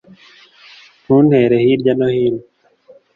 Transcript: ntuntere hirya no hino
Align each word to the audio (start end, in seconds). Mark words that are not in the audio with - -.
ntuntere 1.03 1.55
hirya 1.65 1.93
no 1.99 2.07
hino 2.15 2.43